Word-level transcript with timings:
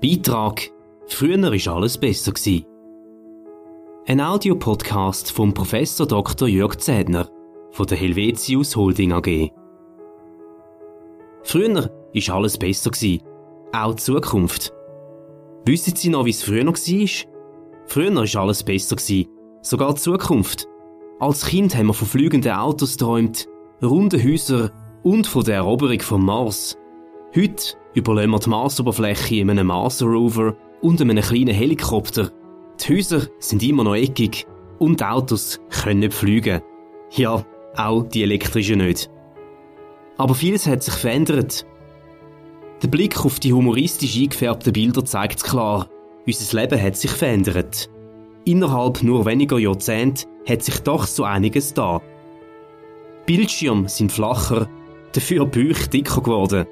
Beitrag 0.00 0.70
Früher 1.08 1.42
war 1.42 1.74
alles 1.74 1.98
besser. 1.98 2.32
Ein 4.06 4.20
Audiopodcast 4.20 5.32
vom 5.32 5.52
Professor 5.52 6.06
Dr. 6.06 6.46
Jörg 6.46 6.76
Zedner 6.76 7.28
von 7.72 7.86
der 7.86 7.98
Helvetius 7.98 8.76
Holding 8.76 9.12
AG. 9.12 9.50
Früher 11.42 11.90
war 11.90 12.34
alles 12.36 12.58
besser. 12.58 12.90
Auch 13.72 13.94
die 13.94 14.02
Zukunft. 14.02 14.72
Wissen 15.64 15.96
Sie 15.96 16.10
noch, 16.10 16.26
wie 16.26 16.30
es 16.30 16.44
früher 16.44 16.64
war? 16.64 17.32
Früher 17.86 18.14
war 18.14 18.42
alles 18.42 18.62
besser. 18.62 18.96
Sogar 19.62 19.94
die 19.94 20.00
Zukunft. 20.00 20.68
Als 21.18 21.44
Kind 21.46 21.74
haben 21.74 21.88
wir 21.88 21.94
von 21.94 22.06
fliegenden 22.06 22.52
Autos 22.52 22.98
geträumt, 22.98 23.48
runden 23.82 24.22
Häusern 24.22 24.70
und 25.02 25.26
von 25.26 25.42
der 25.42 25.56
Eroberung 25.56 26.00
vom 26.00 26.24
Mars. 26.24 26.78
Heute 27.34 27.74
überlegen 27.98 28.30
wir 28.32 28.38
die 28.38 28.50
Marsoberfläche 28.50 29.36
in 29.36 29.50
einem 29.50 29.68
Mars-Rover 29.68 30.56
und 30.80 31.00
einem 31.00 31.20
kleinen 31.20 31.54
Helikopter. 31.54 32.30
Die 32.80 32.94
Häuser 32.94 33.26
sind 33.38 33.62
immer 33.62 33.84
noch 33.84 33.94
eckig 33.96 34.46
und 34.78 35.02
Autos 35.02 35.60
können 35.82 36.00
nicht 36.00 36.14
fliegen. 36.14 36.62
Ja, 37.12 37.44
auch 37.76 38.02
die 38.04 38.22
elektrischen 38.22 38.78
nicht. 38.78 39.10
Aber 40.16 40.34
vieles 40.34 40.66
hat 40.66 40.82
sich 40.82 40.94
verändert. 40.94 41.66
Der 42.82 42.88
Blick 42.88 43.24
auf 43.24 43.40
die 43.40 43.52
humoristisch 43.52 44.16
eingefärbten 44.16 44.72
Bilder 44.72 45.04
zeigt 45.04 45.42
klar. 45.42 45.88
Unser 46.26 46.60
Leben 46.60 46.80
hat 46.80 46.96
sich 46.96 47.10
verändert. 47.10 47.88
Innerhalb 48.44 49.02
nur 49.02 49.26
weniger 49.26 49.58
Jahrzehnte 49.58 50.26
hat 50.48 50.62
sich 50.62 50.78
doch 50.80 51.06
so 51.06 51.24
einiges 51.24 51.74
da. 51.74 52.00
Bildschirme 53.26 53.88
sind 53.88 54.12
flacher, 54.12 54.68
dafür 55.12 55.44
Bücher 55.46 55.88
dicker 55.88 56.20
geworden. 56.22 56.66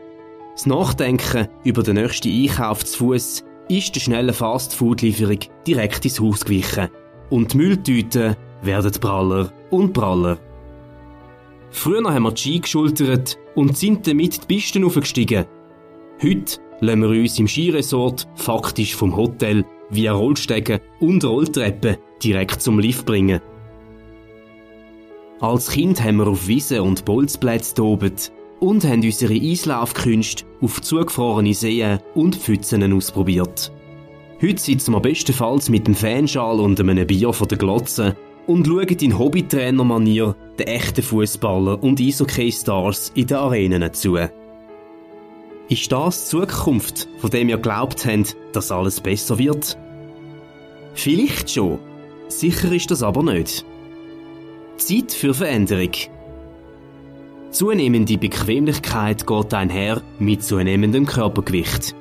Das 0.56 0.64
Nachdenken 0.64 1.48
über 1.64 1.82
den 1.82 1.96
nächsten 1.96 2.32
Einkauf 2.32 2.82
zu 2.82 2.96
Fuß 2.96 3.44
ist 3.68 3.94
der 3.94 4.00
schnellen 4.00 4.32
Fastfood-Lieferung 4.32 5.40
direkt 5.66 6.06
ins 6.06 6.18
Haus 6.18 6.46
gewichen. 6.46 6.88
Und 7.28 7.52
die 7.52 7.58
Mülltüten 7.58 8.36
werden 8.62 8.92
praller 8.92 9.52
und 9.68 9.92
praller. 9.92 10.38
Früher 11.68 12.10
haben 12.10 12.22
wir 12.22 12.32
die 12.32 12.40
Ski 12.40 12.60
geschultert 12.60 13.36
und 13.54 13.76
sind 13.76 14.06
damit 14.06 14.44
die 14.44 14.54
Pisten 14.54 14.84
aufgestiegen. 14.84 15.44
Heute 16.22 16.58
lassen 16.80 17.02
wir 17.02 17.20
uns 17.20 17.38
im 17.38 17.48
Skiresort 17.48 18.26
faktisch 18.36 18.96
vom 18.96 19.14
Hotel 19.14 19.62
via 19.90 20.14
Rollstegen 20.14 20.80
und 21.00 21.22
Rolltreppen 21.22 21.98
direkt 22.22 22.62
zum 22.62 22.78
Lift 22.78 23.04
bringen. 23.04 23.42
Als 25.38 25.70
Kind 25.70 26.02
haben 26.02 26.16
wir 26.16 26.28
auf 26.28 26.48
Wiesen 26.48 26.80
und 26.80 27.04
Bolzplätze 27.04 27.74
tobet 27.74 28.32
und 28.60 28.84
haben 28.84 29.02
unsere 29.02 29.34
Eislaufkünste 29.34 30.44
auf 30.60 30.80
zugefrorene 30.80 31.54
Seen 31.54 31.98
und 32.14 32.36
Pfützen 32.36 32.92
ausprobiert. 32.92 33.72
Heute 34.40 34.60
sitzen 34.60 34.92
wir 34.92 35.00
bestenfalls 35.00 35.68
mit 35.68 35.86
dem 35.86 35.94
Fanschal 35.94 36.60
und 36.60 36.78
einem 36.78 37.06
Bier 37.06 37.32
von 37.32 37.48
der 37.48 37.58
Glotze 37.58 38.16
und 38.46 38.66
schauen 38.66 38.88
in 38.88 39.18
Hobbytrainer-Manier 39.18 40.36
den 40.58 40.66
echten 40.66 41.02
Fußballer 41.02 41.82
und 41.82 42.00
Eishockey-Stars 42.00 43.12
in 43.14 43.26
den 43.26 43.36
Arenen 43.36 43.92
zu. 43.92 44.18
Ist 45.68 45.90
das 45.90 46.24
die 46.24 46.30
Zukunft, 46.30 47.08
von 47.18 47.30
dem 47.30 47.48
ihr 47.48 47.58
glaubt 47.58 48.06
habt, 48.06 48.36
dass 48.52 48.70
alles 48.70 49.00
besser 49.00 49.38
wird? 49.38 49.76
Vielleicht 50.94 51.50
schon. 51.50 51.78
Sicher 52.28 52.72
ist 52.72 52.90
das 52.90 53.02
aber 53.02 53.22
nicht. 53.22 53.64
Zeit 54.76 55.12
für 55.12 55.34
Veränderung. 55.34 55.90
Zunehmende 57.56 58.18
Bequemlichkeit 58.18 59.26
geht 59.26 59.54
einher 59.54 60.02
mit 60.18 60.42
zunehmendem 60.42 61.06
Körpergewicht. 61.06 61.96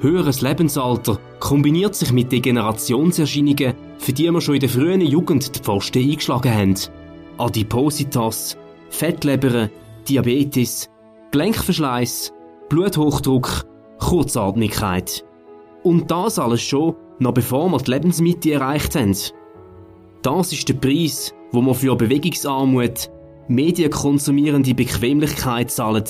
Höheres 0.00 0.40
Lebensalter 0.40 1.18
kombiniert 1.40 1.94
sich 1.94 2.10
mit 2.10 2.32
Degenerationserscheinungen, 2.32 3.74
für 3.98 4.12
die 4.14 4.30
wir 4.30 4.40
schon 4.40 4.54
in 4.54 4.60
der 4.60 4.70
frühen 4.70 5.02
Jugend 5.02 5.54
die 5.54 5.58
Pfosten 5.60 6.02
eingeschlagen 6.02 6.54
haben. 6.54 6.74
Adipositas, 7.36 8.56
Fettleber, 8.88 9.68
Diabetes, 10.08 10.88
Gelenkverschleiß, 11.32 12.32
Bluthochdruck, 12.70 13.66
Kurzatmigkeit. 13.98 15.22
Und 15.82 16.10
das 16.10 16.38
alles 16.38 16.62
schon, 16.62 16.96
noch 17.18 17.34
bevor 17.34 17.68
wir 17.68 17.76
die 17.76 17.90
Lebensmitte 17.90 18.52
erreicht 18.52 18.94
haben. 18.94 19.14
Das 20.22 20.50
ist 20.50 20.66
der 20.66 20.74
Preis, 20.74 21.34
wo 21.52 21.60
man 21.60 21.74
für 21.74 21.94
Bewegungsarmut, 21.94 23.10
medienkonsumierende 23.48 24.74
Bequemlichkeit 24.74 25.70
zahlen 25.70 26.04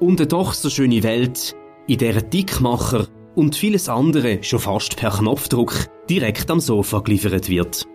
und 0.00 0.20
eine 0.20 0.26
doch 0.26 0.52
so 0.54 0.70
schöne 0.70 1.02
Welt, 1.02 1.54
in 1.86 1.98
der 1.98 2.20
Dickmacher 2.22 3.06
und 3.34 3.56
vieles 3.56 3.88
andere 3.88 4.42
schon 4.42 4.58
fast 4.58 4.96
per 4.96 5.10
Knopfdruck 5.10 5.86
direkt 6.08 6.50
am 6.50 6.60
Sofa 6.60 7.00
geliefert 7.00 7.48
wird. 7.48 7.86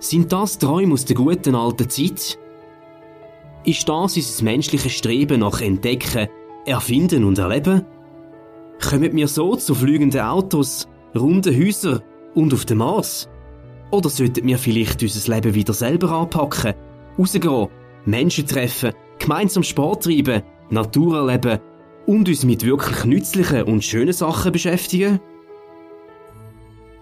Sind 0.00 0.32
das 0.32 0.58
Träume 0.58 0.94
aus 0.94 1.04
der 1.04 1.16
guten 1.16 1.54
alten 1.54 1.88
Zeit? 1.88 2.38
Ist 3.64 3.88
das 3.88 4.16
unser 4.16 4.44
menschliches 4.44 4.92
Streben 4.92 5.40
nach 5.40 5.60
Entdecken, 5.60 6.28
Erfinden 6.66 7.24
und 7.24 7.38
Erleben? 7.38 7.84
Kommen 8.80 9.16
wir 9.16 9.26
so 9.26 9.56
zu 9.56 9.74
fliegenden 9.74 10.20
Autos, 10.20 10.88
runden 11.16 11.56
Häusern 11.56 12.00
und 12.34 12.54
auf 12.54 12.64
dem 12.64 12.78
Mars? 12.78 13.28
Oder 13.90 14.08
sollten 14.08 14.46
wir 14.46 14.58
vielleicht 14.58 15.02
unser 15.02 15.34
Leben 15.34 15.54
wieder 15.54 15.72
selber 15.72 16.12
anpacken, 16.12 16.74
rausgehen, 17.18 17.68
Menschen 18.04 18.46
treffen, 18.46 18.92
gemeinsam 19.18 19.62
Sport 19.62 20.04
treiben, 20.04 20.42
Natur 20.70 21.18
erleben 21.18 21.60
und 22.06 22.28
uns 22.28 22.44
mit 22.44 22.64
wirklich 22.64 23.04
nützlichen 23.04 23.62
und 23.64 23.84
schönen 23.84 24.12
Sachen 24.12 24.52
beschäftigen? 24.52 25.20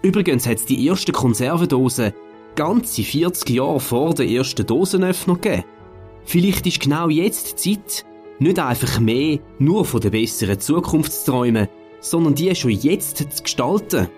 Übrigens 0.02 0.46
hat 0.46 0.58
es 0.58 0.66
die 0.66 0.86
ersten 0.86 1.12
Konservendosen 1.12 2.12
ganze 2.54 3.02
40 3.02 3.50
Jahre 3.50 3.80
vor 3.80 4.14
der 4.14 4.28
ersten 4.28 4.66
Dosenöffner 4.66 5.34
gegeben. 5.34 5.64
Vielleicht 6.24 6.66
ist 6.66 6.80
genau 6.80 7.08
jetzt 7.08 7.64
die 7.64 7.74
Zeit, 7.74 8.06
nicht 8.38 8.58
einfach 8.58 8.98
mehr 8.98 9.38
nur 9.58 9.84
von 9.84 10.00
der 10.00 10.10
besseren 10.10 10.58
Zukunft 10.58 11.12
zu 11.12 11.30
träumen, 11.30 11.68
sondern 12.00 12.34
die 12.34 12.54
schon 12.54 12.70
jetzt 12.70 13.18
zu 13.18 13.42
gestalten. 13.42 14.08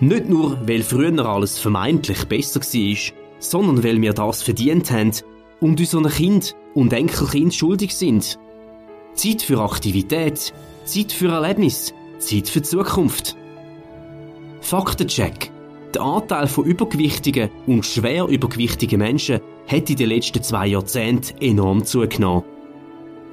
Nicht 0.00 0.28
nur, 0.28 0.68
weil 0.68 0.82
früher 0.82 1.26
alles 1.26 1.58
vermeintlich 1.58 2.24
besser 2.24 2.60
war, 2.60 3.17
sondern 3.38 3.84
weil 3.84 4.00
wir 4.00 4.12
das 4.12 4.42
verdient 4.42 4.90
haben 4.90 5.12
und 5.60 5.80
unseren 5.80 6.08
Kind 6.08 6.54
und 6.74 6.92
Enkelkind 6.92 7.54
schuldig 7.54 7.94
sind. 7.94 8.38
Zeit 9.14 9.42
für 9.42 9.60
Aktivität, 9.60 10.52
Zeit 10.84 11.12
für 11.12 11.28
Erlebnis, 11.28 11.92
Zeit 12.18 12.48
für 12.48 12.62
Zukunft. 12.62 13.36
Faktencheck. 14.60 15.50
Der 15.94 16.02
Anteil 16.02 16.46
von 16.46 16.64
übergewichtigen 16.64 17.48
und 17.66 17.84
schwer 17.84 18.26
übergewichtigen 18.26 18.98
Menschen 18.98 19.40
hat 19.66 19.88
in 19.88 19.96
den 19.96 20.10
letzten 20.10 20.42
zwei 20.42 20.66
Jahrzehnten 20.68 21.40
enorm 21.40 21.84
zugenommen. 21.84 22.44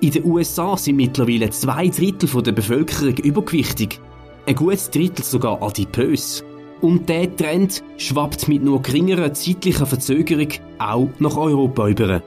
In 0.02 0.12
den 0.12 0.26
USA 0.26 0.78
sind 0.78 0.98
mittlerweile 0.98 1.50
zwei 1.50 1.88
Drittel 1.88 2.42
der 2.42 2.52
Bevölkerung 2.52 3.18
übergewichtig, 3.18 4.00
ein 4.46 4.56
gutes 4.56 4.90
Drittel 4.90 5.24
sogar 5.24 5.62
adipös. 5.62 6.44
Und 6.86 7.10
der 7.10 7.36
Trend 7.36 7.84
schwappt 7.98 8.48
mit 8.48 8.64
nur 8.64 8.80
geringerer 8.80 9.34
zeitlicher 9.34 9.88
Verzögerung 9.88 10.50
auch 10.78 11.10
nach 11.18 11.36
Europa 11.36 11.88
über. 11.88 12.22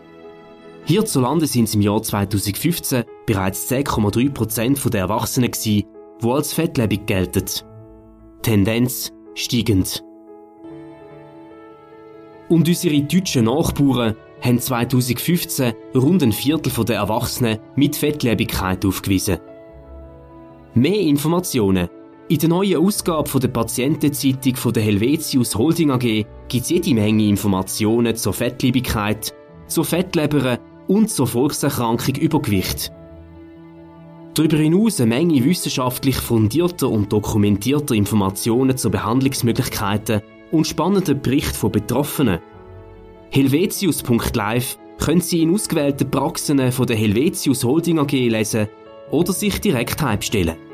Hierzulande 0.84 1.46
sind 1.46 1.68
es 1.68 1.76
im 1.76 1.80
Jahr 1.80 2.02
2015 2.02 3.04
bereits 3.24 3.70
10,3% 3.70 4.90
der 4.90 5.02
Erwachsenen 5.02 5.52
gewesen, 5.52 5.84
die 6.20 6.28
als 6.28 6.52
fettlebig 6.54 7.06
gelten. 7.06 7.44
Tendenz 8.42 9.12
steigend. 9.36 10.02
Und 12.48 12.66
unsere 12.66 13.00
deutschen 13.02 13.44
Nachbarn 13.44 14.16
haben 14.40 14.58
2015 14.58 15.72
rund 15.94 16.24
ein 16.24 16.32
Viertel 16.32 16.84
der 16.84 16.96
Erwachsenen 16.96 17.60
mit 17.76 17.94
Fettlebigkeit 17.94 18.84
aufgewiesen. 18.84 19.38
Mehr 20.74 20.98
Informationen 20.98 21.88
in 22.28 22.38
der 22.38 22.48
neuen 22.50 22.76
Ausgabe 22.76 23.40
der 23.40 23.48
Patientenzeitung 23.48 24.56
von 24.56 24.72
der 24.74 24.82
Helvetius 24.82 25.54
Holding 25.54 25.90
AG 25.90 26.26
gibt 26.48 26.64
es 26.64 26.68
jede 26.68 26.94
Menge 26.94 27.26
Informationen 27.26 28.14
zur 28.16 28.34
Fettlebigkeit, 28.34 29.34
zur 29.66 29.84
Fettleber 29.84 30.58
und 30.88 31.10
zur 31.10 31.26
Volkserkrankung 31.26 32.16
Übergewicht. 32.16 32.92
Darüber 34.34 34.58
hinaus 34.58 35.00
eine 35.00 35.08
Menge 35.08 35.42
wissenschaftlich 35.42 36.16
fundierter 36.16 36.90
und 36.90 37.12
dokumentierter 37.12 37.94
Informationen 37.94 38.76
zu 38.76 38.90
Behandlungsmöglichkeiten 38.90 40.20
und 40.52 40.66
spannenden 40.66 41.22
Berichte 41.22 41.54
von 41.54 41.72
Betroffenen. 41.72 42.40
Helvetius.live 43.30 44.78
können 44.98 45.20
Sie 45.22 45.42
in 45.42 45.54
ausgewählten 45.54 46.10
Praxen 46.10 46.72
von 46.72 46.86
der 46.86 46.96
Helvetius 46.96 47.64
Holding 47.64 47.98
AG 47.98 48.12
lesen 48.12 48.68
oder 49.10 49.32
sich 49.32 49.60
direkt 49.60 50.02
heimstellen. 50.02 50.67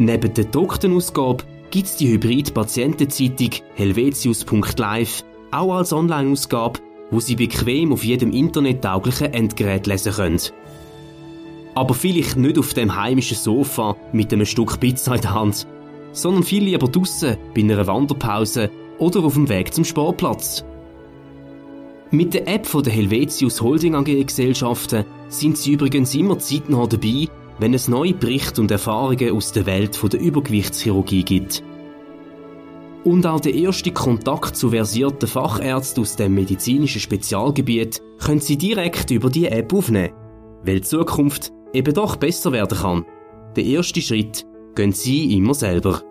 Neben 0.00 0.32
der 0.32 0.44
gedruckten 0.44 0.94
Ausgabe 0.94 1.42
gibt 1.72 1.86
es 1.86 1.96
die 1.96 2.08
Hybrid-Patientenzeitung 2.08 3.50
helvetius.live 3.74 5.24
auch 5.50 5.74
als 5.74 5.92
Online-Ausgabe, 5.92 6.78
wo 7.10 7.18
Sie 7.18 7.34
bequem 7.34 7.92
auf 7.92 8.04
jedem 8.04 8.32
internettauglichen 8.32 9.34
Endgerät 9.34 9.88
lesen 9.88 10.12
können. 10.12 10.40
Aber 11.74 11.94
vielleicht 11.94 12.36
nicht 12.36 12.58
auf 12.58 12.74
dem 12.74 12.94
heimischen 12.94 13.36
Sofa 13.36 13.96
mit 14.12 14.32
einem 14.32 14.46
Stück 14.46 14.78
Pizza 14.78 15.16
in 15.16 15.20
der 15.20 15.34
Hand, 15.34 15.66
sondern 16.12 16.44
viel 16.44 16.62
lieber 16.62 16.86
draussen, 16.86 17.36
bei 17.52 17.62
einer 17.62 17.86
Wanderpause 17.88 18.70
oder 18.98 19.24
auf 19.24 19.34
dem 19.34 19.48
Weg 19.48 19.74
zum 19.74 19.84
Sportplatz. 19.84 20.64
Mit 22.12 22.34
der 22.34 22.46
App 22.46 22.66
von 22.66 22.84
der 22.84 22.92
Helvetius 22.92 23.60
Holding 23.60 23.96
AG 23.96 24.26
Gesellschaften 24.26 25.04
sind 25.28 25.58
sie 25.58 25.72
übrigens 25.72 26.14
immer 26.14 26.38
zeitnah 26.38 26.86
dabei, 26.86 27.26
wenn 27.58 27.74
es 27.74 27.88
neue 27.88 28.14
Berichte 28.14 28.60
und 28.60 28.70
Erfahrungen 28.70 29.32
aus 29.32 29.52
der 29.52 29.66
Welt 29.66 29.98
der 30.12 30.20
Übergewichtschirurgie 30.20 31.24
gibt. 31.24 31.62
Und 33.04 33.26
auch 33.26 33.40
der 33.40 33.54
erste 33.54 33.92
Kontakt 33.92 34.56
zu 34.56 34.70
versierten 34.70 35.28
Fachärzten 35.28 36.02
aus 36.02 36.16
dem 36.16 36.34
medizinischen 36.34 37.00
Spezialgebiet 37.00 38.02
können 38.18 38.40
Sie 38.40 38.58
direkt 38.58 39.10
über 39.10 39.30
die 39.30 39.46
App 39.46 39.72
aufnehmen, 39.72 40.12
weil 40.64 40.76
die 40.76 40.82
Zukunft 40.82 41.52
eben 41.72 41.94
doch 41.94 42.16
besser 42.16 42.52
werden 42.52 42.78
kann. 42.78 43.04
Der 43.56 43.64
erste 43.64 44.02
Schritt 44.02 44.46
gehen 44.74 44.92
Sie 44.92 45.34
immer 45.34 45.54
selber. 45.54 46.02